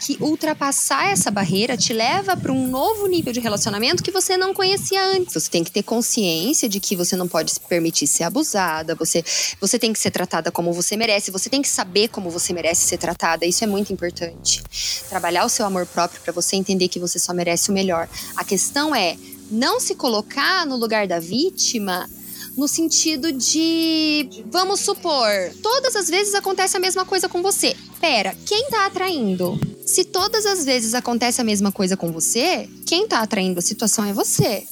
que 0.00 0.16
ultrapassar 0.20 1.10
essa 1.10 1.30
barreira 1.30 1.76
te 1.76 1.92
leva 1.92 2.36
para 2.36 2.52
um 2.52 2.66
novo 2.66 3.06
nível 3.06 3.32
de 3.32 3.40
relacionamento 3.40 4.02
que 4.02 4.10
você 4.10 4.36
não 4.36 4.52
conhecia 4.52 5.04
antes. 5.04 5.34
Você 5.34 5.50
tem 5.50 5.62
que 5.62 5.70
ter 5.70 5.82
consciência 5.82 6.68
de 6.68 6.80
que 6.80 6.96
você 6.96 7.16
não 7.16 7.28
pode 7.28 7.52
se 7.52 7.60
permitir 7.60 8.06
ser 8.06 8.24
abusada, 8.24 8.94
você, 8.94 9.24
você 9.60 9.78
tem 9.78 9.92
que 9.92 9.98
ser 9.98 10.10
tratada 10.10 10.50
como 10.50 10.72
você 10.72 10.96
merece, 10.96 11.30
você 11.30 11.48
tem 11.48 11.62
que 11.62 11.68
saber 11.68 12.08
como 12.08 12.30
você 12.30 12.52
merece 12.52 12.86
ser 12.86 12.98
tratada. 12.98 13.46
Isso 13.46 13.62
é 13.62 13.66
muito 13.66 13.92
importante. 13.92 14.62
Trabalhar 15.08 15.44
o 15.44 15.48
seu 15.48 15.64
amor 15.64 15.86
próprio 15.86 16.20
para 16.20 16.32
você 16.32 16.56
entender 16.56 16.88
que 16.88 16.98
você 16.98 17.18
só 17.18 17.32
merece 17.32 17.70
o 17.70 17.72
melhor. 17.72 18.08
A 18.36 18.44
questão 18.44 18.94
é 18.94 19.16
Não 19.52 19.78
se 19.78 19.94
colocar 19.94 20.64
no 20.64 20.76
lugar 20.76 21.06
da 21.06 21.20
vítima 21.20 22.08
no 22.56 22.66
sentido 22.66 23.30
de, 23.30 24.44
vamos 24.50 24.80
supor, 24.80 25.28
todas 25.62 25.94
as 25.94 26.08
vezes 26.08 26.34
acontece 26.34 26.74
a 26.74 26.80
mesma 26.80 27.04
coisa 27.04 27.28
com 27.28 27.42
você. 27.42 27.76
Pera, 28.00 28.34
quem 28.46 28.70
tá 28.70 28.86
atraindo? 28.86 29.60
Se 29.84 30.04
todas 30.04 30.46
as 30.46 30.64
vezes 30.64 30.94
acontece 30.94 31.42
a 31.42 31.44
mesma 31.44 31.70
coisa 31.70 31.98
com 31.98 32.10
você, 32.10 32.66
quem 32.86 33.06
tá 33.06 33.20
atraindo 33.20 33.58
a 33.58 33.62
situação 33.62 34.06
é 34.06 34.12
você. 34.14 34.66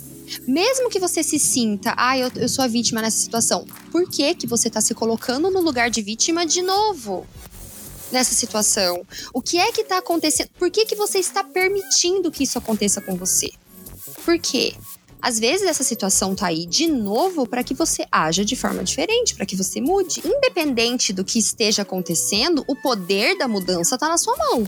Mesmo 0.49 0.89
que 0.89 0.99
você 0.99 1.23
se 1.23 1.39
sinta, 1.39 1.93
ah, 1.95 2.17
eu, 2.17 2.31
eu 2.37 2.49
sou 2.49 2.65
a 2.65 2.69
vítima 2.69 3.03
nessa 3.03 3.19
situação, 3.19 3.67
por 3.93 4.09
que, 4.09 4.35
que 4.35 4.47
você 4.47 4.71
tá 4.71 4.81
se 4.81 4.95
colocando 4.95 5.51
no 5.51 5.61
lugar 5.61 5.91
de 5.91 6.01
vítima 6.01 6.47
de 6.47 6.63
novo? 6.63 7.27
Nessa 8.11 8.35
situação? 8.35 9.07
O 9.35 9.43
que 9.43 9.59
é 9.59 9.71
que 9.73 9.85
tá 9.85 9.99
acontecendo? 9.99 10.49
Por 10.59 10.71
que, 10.71 10.87
que 10.87 10.97
você 10.97 11.19
está 11.19 11.45
permitindo 11.45 12.31
que 12.31 12.45
isso 12.45 12.57
aconteça 12.57 13.03
com 13.03 13.15
você? 13.15 13.51
Por 14.25 14.39
quê? 14.39 14.75
Às 15.23 15.39
vezes 15.39 15.67
essa 15.67 15.83
situação 15.83 16.35
tá 16.35 16.47
aí 16.47 16.65
de 16.65 16.87
novo 16.87 17.47
para 17.47 17.63
que 17.63 17.75
você 17.75 18.07
haja 18.11 18.45
de 18.45 18.57
forma 18.57 18.83
diferente, 18.83 19.35
para 19.35 19.45
que 19.45 19.55
você 19.55 19.81
mude. 19.81 20.23
Independente 20.25 21.13
do 21.13 21.25
que 21.25 21.39
esteja 21.39 21.83
acontecendo, 21.83 22.65
o 22.67 22.75
poder 22.75 23.37
da 23.37 23.47
mudança 23.47 23.99
tá 23.99 24.09
na 24.09 24.17
sua 24.17 24.37
mão. 24.37 24.67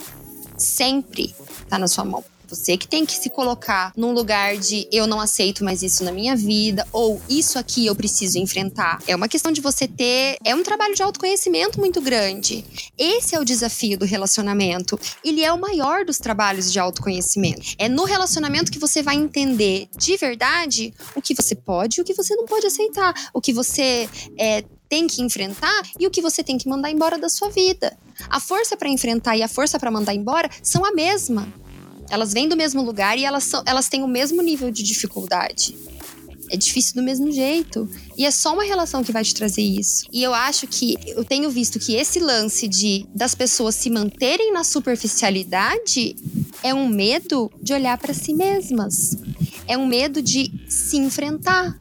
Sempre 0.58 1.34
tá 1.68 1.78
na 1.78 1.88
sua 1.88 2.04
mão. 2.04 2.22
Você 2.52 2.76
que 2.76 2.86
tem 2.86 3.06
que 3.06 3.14
se 3.14 3.30
colocar 3.30 3.94
num 3.96 4.12
lugar 4.12 4.58
de 4.58 4.86
eu 4.92 5.06
não 5.06 5.18
aceito 5.18 5.64
mais 5.64 5.82
isso 5.82 6.04
na 6.04 6.12
minha 6.12 6.36
vida, 6.36 6.86
ou 6.92 7.18
isso 7.26 7.58
aqui 7.58 7.86
eu 7.86 7.96
preciso 7.96 8.36
enfrentar. 8.36 8.98
É 9.06 9.16
uma 9.16 9.26
questão 9.26 9.50
de 9.50 9.62
você 9.62 9.88
ter. 9.88 10.36
É 10.44 10.54
um 10.54 10.62
trabalho 10.62 10.94
de 10.94 11.02
autoconhecimento 11.02 11.80
muito 11.80 11.98
grande. 12.02 12.62
Esse 12.98 13.34
é 13.34 13.40
o 13.40 13.44
desafio 13.44 13.96
do 13.96 14.04
relacionamento. 14.04 15.00
Ele 15.24 15.42
é 15.42 15.50
o 15.50 15.58
maior 15.58 16.04
dos 16.04 16.18
trabalhos 16.18 16.70
de 16.70 16.78
autoconhecimento. 16.78 17.74
É 17.78 17.88
no 17.88 18.04
relacionamento 18.04 18.70
que 18.70 18.78
você 18.78 19.02
vai 19.02 19.16
entender 19.16 19.88
de 19.96 20.14
verdade 20.18 20.92
o 21.16 21.22
que 21.22 21.34
você 21.34 21.54
pode 21.54 22.00
e 22.00 22.02
o 22.02 22.04
que 22.04 22.12
você 22.12 22.36
não 22.36 22.44
pode 22.44 22.66
aceitar. 22.66 23.14
O 23.32 23.40
que 23.40 23.54
você 23.54 24.06
é, 24.38 24.62
tem 24.90 25.06
que 25.06 25.22
enfrentar 25.22 25.84
e 25.98 26.06
o 26.06 26.10
que 26.10 26.20
você 26.20 26.44
tem 26.44 26.58
que 26.58 26.68
mandar 26.68 26.90
embora 26.90 27.16
da 27.16 27.30
sua 27.30 27.48
vida. 27.48 27.96
A 28.28 28.38
força 28.38 28.76
para 28.76 28.90
enfrentar 28.90 29.38
e 29.38 29.42
a 29.42 29.48
força 29.48 29.78
para 29.78 29.90
mandar 29.90 30.14
embora 30.14 30.50
são 30.62 30.84
a 30.84 30.92
mesma. 30.92 31.48
Elas 32.12 32.34
vêm 32.34 32.46
do 32.46 32.54
mesmo 32.54 32.82
lugar 32.82 33.16
e 33.16 33.24
elas, 33.24 33.44
são, 33.44 33.62
elas 33.64 33.88
têm 33.88 34.02
o 34.02 34.06
mesmo 34.06 34.42
nível 34.42 34.70
de 34.70 34.82
dificuldade. 34.82 35.74
É 36.50 36.58
difícil 36.58 36.96
do 36.96 37.02
mesmo 37.02 37.32
jeito. 37.32 37.88
E 38.18 38.26
é 38.26 38.30
só 38.30 38.52
uma 38.52 38.64
relação 38.64 39.02
que 39.02 39.10
vai 39.10 39.24
te 39.24 39.34
trazer 39.34 39.62
isso. 39.62 40.04
E 40.12 40.22
eu 40.22 40.34
acho 40.34 40.66
que 40.66 40.94
eu 41.06 41.24
tenho 41.24 41.48
visto 41.48 41.78
que 41.78 41.94
esse 41.94 42.20
lance 42.20 42.68
de 42.68 43.06
das 43.14 43.34
pessoas 43.34 43.76
se 43.76 43.88
manterem 43.88 44.52
na 44.52 44.62
superficialidade 44.62 46.14
é 46.62 46.74
um 46.74 46.86
medo 46.86 47.50
de 47.62 47.72
olhar 47.72 47.96
para 47.96 48.12
si 48.12 48.34
mesmas. 48.34 49.16
É 49.66 49.78
um 49.78 49.86
medo 49.86 50.20
de 50.20 50.52
se 50.68 50.98
enfrentar. 50.98 51.80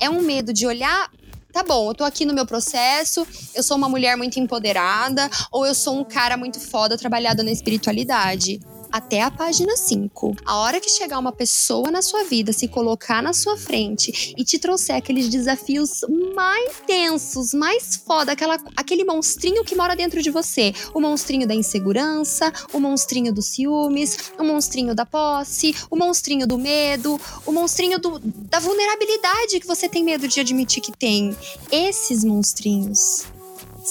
É 0.00 0.10
um 0.10 0.20
medo 0.20 0.52
de 0.52 0.66
olhar 0.66 1.08
tá 1.52 1.62
bom, 1.62 1.90
eu 1.90 1.94
tô 1.94 2.04
aqui 2.04 2.24
no 2.24 2.34
meu 2.34 2.44
processo, 2.44 3.26
eu 3.54 3.62
sou 3.62 3.76
uma 3.76 3.88
mulher 3.88 4.16
muito 4.16 4.38
empoderada, 4.38 5.28
ou 5.50 5.66
eu 5.66 5.74
sou 5.74 5.98
um 5.98 6.04
cara 6.04 6.36
muito 6.36 6.60
foda 6.60 6.96
trabalhado 6.96 7.42
na 7.42 7.50
espiritualidade 7.50 8.60
até 8.90 9.22
a 9.22 9.30
página 9.30 9.76
5. 9.76 10.36
A 10.44 10.58
hora 10.58 10.80
que 10.80 10.90
chegar 10.90 11.18
uma 11.18 11.32
pessoa 11.32 11.90
na 11.90 12.02
sua 12.02 12.24
vida, 12.24 12.52
se 12.52 12.68
colocar 12.68 13.22
na 13.22 13.32
sua 13.32 13.56
frente 13.56 14.34
e 14.36 14.44
te 14.44 14.58
trouxer 14.58 14.96
aqueles 14.96 15.28
desafios 15.28 16.00
mais 16.34 16.82
tensos, 16.86 17.52
mais 17.52 17.96
foda, 17.96 18.32
aquela, 18.32 18.58
aquele 18.76 19.04
monstrinho 19.04 19.64
que 19.64 19.76
mora 19.76 19.94
dentro 19.94 20.22
de 20.22 20.30
você. 20.30 20.72
O 20.94 21.00
monstrinho 21.00 21.46
da 21.46 21.54
insegurança, 21.54 22.52
o 22.72 22.80
monstrinho 22.80 23.32
dos 23.32 23.46
ciúmes, 23.46 24.32
o 24.38 24.44
monstrinho 24.44 24.94
da 24.94 25.06
posse, 25.06 25.74
o 25.90 25.96
monstrinho 25.96 26.46
do 26.46 26.58
medo, 26.58 27.20
o 27.46 27.52
monstrinho 27.52 27.98
do, 27.98 28.18
da 28.18 28.58
vulnerabilidade 28.58 29.60
que 29.60 29.66
você 29.66 29.88
tem 29.88 30.04
medo 30.04 30.26
de 30.28 30.40
admitir 30.40 30.82
que 30.82 30.92
tem. 30.92 31.36
Esses 31.70 32.24
monstrinhos 32.24 33.26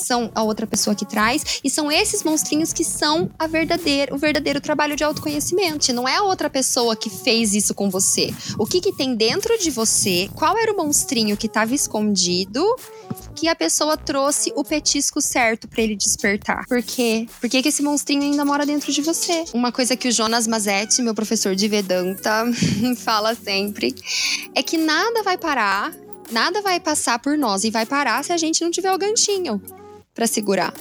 são 0.05 0.31
a 0.33 0.43
outra 0.43 0.67
pessoa 0.67 0.95
que 0.95 1.05
traz, 1.05 1.59
e 1.63 1.69
são 1.69 1.91
esses 1.91 2.23
monstrinhos 2.23 2.71
que 2.71 2.83
são 2.83 3.29
a 3.37 3.47
o 4.11 4.17
verdadeiro 4.17 4.61
trabalho 4.61 4.95
de 4.95 5.03
autoconhecimento. 5.03 5.91
Não 5.93 6.07
é 6.07 6.17
a 6.17 6.23
outra 6.23 6.49
pessoa 6.49 6.95
que 6.95 7.09
fez 7.09 7.53
isso 7.53 7.73
com 7.73 7.89
você. 7.89 8.33
O 8.57 8.65
que, 8.65 8.79
que 8.79 8.91
tem 8.91 9.15
dentro 9.15 9.57
de 9.57 9.71
você? 9.71 10.29
Qual 10.35 10.57
era 10.57 10.71
o 10.71 10.77
monstrinho 10.77 11.35
que 11.35 11.47
estava 11.47 11.73
escondido? 11.73 12.63
que 13.35 13.47
a 13.47 13.55
pessoa 13.55 13.95
trouxe 13.95 14.51
o 14.55 14.63
petisco 14.63 15.21
certo 15.21 15.67
para 15.67 15.83
ele 15.83 15.95
despertar. 15.95 16.65
Por 16.67 16.81
quê? 16.81 17.27
Por 17.39 17.47
que, 17.47 17.61
que 17.61 17.69
esse 17.69 17.83
monstrinho 17.83 18.23
ainda 18.23 18.43
mora 18.43 18.65
dentro 18.65 18.91
de 18.91 19.01
você? 19.01 19.45
Uma 19.53 19.71
coisa 19.71 19.95
que 19.95 20.07
o 20.07 20.11
Jonas 20.11 20.47
Mazetti, 20.47 21.03
meu 21.03 21.13
professor 21.13 21.55
de 21.55 21.67
Vedanta, 21.67 22.45
fala 22.97 23.35
sempre 23.35 23.93
é 24.55 24.63
que 24.63 24.77
nada 24.77 25.21
vai 25.21 25.37
parar, 25.37 25.93
nada 26.31 26.61
vai 26.63 26.79
passar 26.79 27.19
por 27.19 27.37
nós 27.37 27.63
e 27.63 27.69
vai 27.69 27.85
parar 27.85 28.23
se 28.23 28.33
a 28.33 28.37
gente 28.37 28.63
não 28.63 28.71
tiver 28.71 28.91
o 28.91 28.97
ganchinho 28.97 29.61
para 30.17 30.25
segurar. 30.25 30.73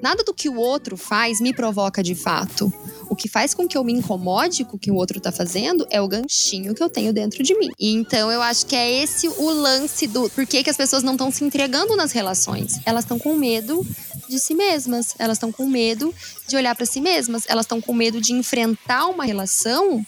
Nada 0.00 0.24
do 0.24 0.32
que 0.32 0.48
o 0.48 0.56
outro 0.56 0.96
faz 0.96 1.40
me 1.40 1.52
provoca 1.52 2.02
de 2.02 2.14
fato. 2.14 2.72
O 3.10 3.16
que 3.16 3.28
faz 3.28 3.52
com 3.52 3.68
que 3.68 3.76
eu 3.76 3.84
me 3.84 3.92
incomode 3.92 4.64
com 4.64 4.76
o 4.76 4.78
que 4.78 4.90
o 4.90 4.94
outro 4.94 5.20
tá 5.20 5.30
fazendo 5.30 5.86
é 5.90 6.00
o 6.00 6.08
ganchinho 6.08 6.74
que 6.74 6.82
eu 6.82 6.88
tenho 6.88 7.12
dentro 7.12 7.42
de 7.42 7.54
mim. 7.58 7.68
E 7.78 7.92
então 7.92 8.32
eu 8.32 8.40
acho 8.40 8.64
que 8.64 8.76
é 8.76 9.02
esse 9.02 9.28
o 9.28 9.50
lance 9.50 10.06
do 10.06 10.30
por 10.30 10.46
que, 10.46 10.62
que 10.62 10.70
as 10.70 10.76
pessoas 10.76 11.02
não 11.02 11.12
estão 11.12 11.30
se 11.30 11.44
entregando 11.44 11.96
nas 11.96 12.12
relações. 12.12 12.80
Elas 12.86 13.04
estão 13.04 13.18
com 13.18 13.34
medo 13.34 13.84
de 14.28 14.38
si 14.38 14.54
mesmas, 14.54 15.14
elas 15.18 15.36
estão 15.36 15.52
com 15.52 15.66
medo 15.66 16.14
de 16.46 16.56
olhar 16.56 16.74
para 16.74 16.86
si 16.86 17.00
mesmas, 17.00 17.44
elas 17.46 17.64
estão 17.64 17.80
com 17.80 17.92
medo 17.92 18.20
de 18.20 18.32
enfrentar 18.32 19.06
uma 19.06 19.24
relação 19.24 20.04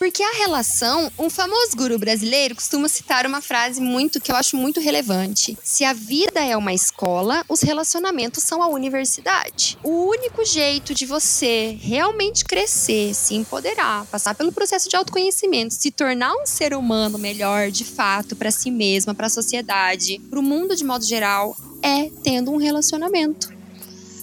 porque 0.00 0.22
a 0.22 0.32
relação, 0.32 1.12
um 1.18 1.28
famoso 1.28 1.76
guru 1.76 1.98
brasileiro 1.98 2.54
costuma 2.54 2.88
citar 2.88 3.26
uma 3.26 3.42
frase 3.42 3.82
muito 3.82 4.18
que 4.18 4.32
eu 4.32 4.36
acho 4.36 4.56
muito 4.56 4.80
relevante. 4.80 5.58
Se 5.62 5.84
a 5.84 5.92
vida 5.92 6.40
é 6.40 6.56
uma 6.56 6.72
escola, 6.72 7.44
os 7.46 7.60
relacionamentos 7.60 8.42
são 8.42 8.62
a 8.62 8.68
universidade. 8.68 9.76
O 9.84 10.06
único 10.06 10.42
jeito 10.42 10.94
de 10.94 11.04
você 11.04 11.76
realmente 11.82 12.46
crescer, 12.46 13.12
se 13.14 13.34
empoderar, 13.34 14.06
passar 14.06 14.34
pelo 14.34 14.50
processo 14.50 14.88
de 14.88 14.96
autoconhecimento, 14.96 15.74
se 15.74 15.90
tornar 15.90 16.32
um 16.32 16.46
ser 16.46 16.72
humano 16.72 17.18
melhor 17.18 17.70
de 17.70 17.84
fato 17.84 18.34
para 18.34 18.50
si 18.50 18.70
mesma, 18.70 19.14
para 19.14 19.26
a 19.26 19.30
sociedade, 19.30 20.18
para 20.30 20.40
o 20.40 20.42
mundo 20.42 20.74
de 20.74 20.82
modo 20.82 21.04
geral, 21.04 21.54
é 21.82 22.08
tendo 22.22 22.50
um 22.50 22.56
relacionamento. 22.56 23.59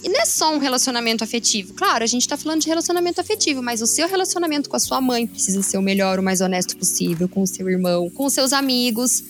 E 0.07 0.09
não 0.09 0.21
é 0.21 0.25
só 0.25 0.55
um 0.55 0.57
relacionamento 0.57 1.21
afetivo. 1.21 1.73
Claro, 1.73 2.01
a 2.01 2.07
gente 2.07 2.25
tá 2.25 2.37
falando 2.37 2.61
de 2.61 2.67
relacionamento 2.69 3.19
afetivo, 3.19 3.61
mas 3.61 3.81
o 3.81 3.85
seu 3.85 4.07
relacionamento 4.07 4.69
com 4.69 4.77
a 4.77 4.79
sua 4.79 5.01
mãe 5.01 5.27
precisa 5.27 5.61
ser 5.61 5.77
o 5.77 5.81
melhor, 5.81 6.17
o 6.17 6.23
mais 6.23 6.39
honesto 6.39 6.77
possível, 6.77 7.27
com 7.27 7.41
o 7.41 7.47
seu 7.47 7.69
irmão, 7.69 8.09
com 8.09 8.25
os 8.25 8.31
seus 8.31 8.53
amigos. 8.53 9.21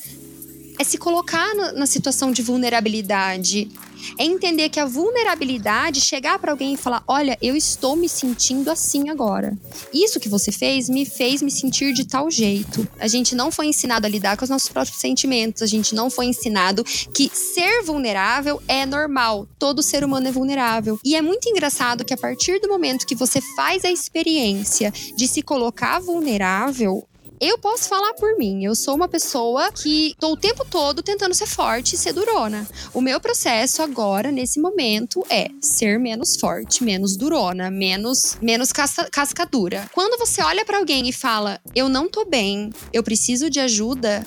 É 0.77 0.83
se 0.83 0.99
colocar 0.99 1.55
na, 1.55 1.71
na 1.71 1.85
situação 1.87 2.31
de 2.31 2.43
vulnerabilidade, 2.43 3.71
é 4.17 4.23
entender 4.23 4.69
que 4.69 4.79
a 4.79 4.85
vulnerabilidade 4.85 6.01
chegar 6.01 6.39
para 6.39 6.51
alguém 6.51 6.73
e 6.73 6.77
falar: 6.77 7.03
"Olha, 7.07 7.37
eu 7.41 7.55
estou 7.55 7.95
me 7.95 8.09
sentindo 8.09 8.69
assim 8.69 9.09
agora. 9.09 9.57
Isso 9.93 10.19
que 10.19 10.29
você 10.29 10.51
fez 10.51 10.89
me 10.89 11.05
fez 11.05 11.41
me 11.41 11.51
sentir 11.51 11.93
de 11.93 12.05
tal 12.05 12.29
jeito". 12.29 12.87
A 12.99 13.07
gente 13.07 13.35
não 13.35 13.51
foi 13.51 13.67
ensinado 13.67 14.05
a 14.05 14.09
lidar 14.09 14.37
com 14.37 14.43
os 14.43 14.49
nossos 14.49 14.69
próprios 14.69 14.99
sentimentos, 14.99 15.61
a 15.61 15.67
gente 15.67 15.93
não 15.95 16.09
foi 16.09 16.25
ensinado 16.25 16.83
que 17.13 17.29
ser 17.33 17.83
vulnerável 17.83 18.61
é 18.67 18.85
normal. 18.85 19.47
Todo 19.59 19.83
ser 19.83 20.03
humano 20.03 20.27
é 20.27 20.31
vulnerável. 20.31 20.99
E 21.03 21.15
é 21.15 21.21
muito 21.21 21.49
engraçado 21.49 22.05
que 22.05 22.13
a 22.13 22.17
partir 22.17 22.59
do 22.59 22.67
momento 22.67 23.05
que 23.05 23.15
você 23.15 23.41
faz 23.55 23.83
a 23.83 23.91
experiência 23.91 24.91
de 25.15 25.27
se 25.27 25.41
colocar 25.41 25.99
vulnerável, 25.99 27.07
eu 27.39 27.57
posso 27.57 27.87
falar 27.87 28.13
por 28.13 28.37
mim. 28.37 28.63
Eu 28.63 28.75
sou 28.75 28.95
uma 28.95 29.07
pessoa 29.07 29.71
que 29.71 30.15
tô 30.19 30.31
o 30.33 30.37
tempo 30.37 30.65
todo 30.65 31.03
tentando 31.03 31.33
ser 31.33 31.47
forte 31.47 31.93
e 31.93 31.97
ser 31.97 32.13
durona. 32.13 32.67
O 32.93 33.01
meu 33.01 33.19
processo 33.19 33.81
agora, 33.81 34.31
nesse 34.31 34.59
momento, 34.59 35.25
é 35.29 35.49
ser 35.61 35.99
menos 35.99 36.35
forte, 36.35 36.83
menos 36.83 37.15
durona, 37.15 37.69
menos, 37.69 38.37
menos 38.41 38.71
casca, 38.71 39.09
cascadura. 39.11 39.89
Quando 39.93 40.17
você 40.17 40.41
olha 40.41 40.65
para 40.65 40.77
alguém 40.77 41.07
e 41.07 41.13
fala, 41.13 41.59
eu 41.75 41.87
não 41.87 42.09
tô 42.09 42.25
bem, 42.25 42.71
eu 42.91 43.03
preciso 43.03 43.49
de 43.49 43.59
ajuda, 43.59 44.25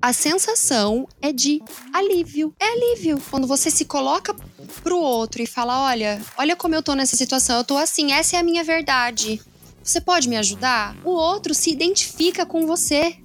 a 0.00 0.12
sensação 0.12 1.06
é 1.20 1.32
de 1.32 1.62
alívio. 1.92 2.52
É 2.58 2.64
alívio. 2.64 3.22
Quando 3.30 3.46
você 3.46 3.70
se 3.70 3.84
coloca 3.84 4.34
pro 4.82 4.98
outro 4.98 5.40
e 5.40 5.46
fala: 5.46 5.84
Olha, 5.84 6.20
olha 6.36 6.56
como 6.56 6.74
eu 6.74 6.82
tô 6.82 6.94
nessa 6.94 7.16
situação, 7.16 7.58
eu 7.58 7.64
tô 7.64 7.76
assim, 7.76 8.10
essa 8.12 8.36
é 8.36 8.40
a 8.40 8.42
minha 8.42 8.64
verdade. 8.64 9.40
Você 9.82 10.00
pode 10.00 10.28
me 10.28 10.36
ajudar? 10.36 10.96
O 11.04 11.10
outro 11.10 11.52
se 11.54 11.70
identifica 11.70 12.46
com 12.46 12.66
você. 12.66 13.16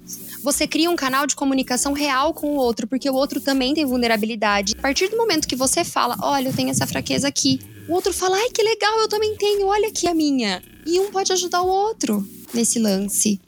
Você 0.42 0.66
cria 0.66 0.90
um 0.90 0.96
canal 0.96 1.26
de 1.26 1.36
comunicação 1.36 1.92
real 1.92 2.34
com 2.34 2.48
o 2.48 2.56
outro, 2.56 2.86
porque 2.86 3.08
o 3.08 3.14
outro 3.14 3.40
também 3.40 3.74
tem 3.74 3.84
vulnerabilidade. 3.84 4.74
A 4.76 4.82
partir 4.82 5.08
do 5.08 5.16
momento 5.16 5.46
que 5.46 5.56
você 5.56 5.84
fala, 5.84 6.16
olha, 6.20 6.48
eu 6.48 6.52
tenho 6.52 6.70
essa 6.70 6.86
fraqueza 6.86 7.28
aqui, 7.28 7.60
o 7.88 7.92
outro 7.92 8.12
fala, 8.12 8.36
ai 8.36 8.50
que 8.50 8.62
legal, 8.62 8.98
eu 9.00 9.08
também 9.08 9.36
tenho, 9.36 9.66
olha 9.66 9.88
aqui 9.88 10.06
a 10.06 10.14
minha. 10.14 10.62
E 10.84 10.98
um 11.00 11.10
pode 11.10 11.32
ajudar 11.32 11.62
o 11.62 11.68
outro 11.68 12.26
nesse 12.52 12.78
lance. 12.78 13.40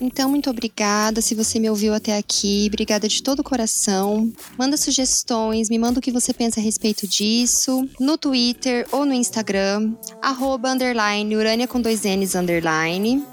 Então, 0.00 0.30
muito 0.30 0.50
obrigada 0.50 1.20
se 1.20 1.34
você 1.34 1.58
me 1.58 1.68
ouviu 1.68 1.94
até 1.94 2.16
aqui. 2.16 2.66
Obrigada 2.68 3.08
de 3.08 3.22
todo 3.22 3.40
o 3.40 3.44
coração. 3.44 4.32
Manda 4.56 4.76
sugestões, 4.76 5.68
me 5.68 5.78
manda 5.78 5.98
o 5.98 6.02
que 6.02 6.12
você 6.12 6.32
pensa 6.32 6.60
a 6.60 6.62
respeito 6.62 7.06
disso 7.06 7.88
no 7.98 8.16
Twitter 8.16 8.86
ou 8.92 9.04
no 9.04 9.14
Instagram, 9.14 9.94
arroba, 10.22 10.70
underline, 10.70 11.36
urânia 11.36 11.66
com 11.66 11.80
dois 11.80 12.02
N's, 12.02 12.34
underline. 12.34 13.24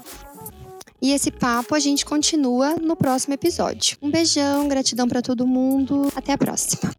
E 1.00 1.12
esse 1.12 1.30
papo 1.30 1.74
a 1.74 1.78
gente 1.78 2.04
continua 2.04 2.76
no 2.76 2.96
próximo 2.96 3.34
episódio. 3.34 3.96
Um 4.00 4.10
beijão, 4.10 4.66
gratidão 4.66 5.06
para 5.06 5.22
todo 5.22 5.46
mundo. 5.46 6.10
Até 6.16 6.32
a 6.32 6.38
próxima. 6.38 6.90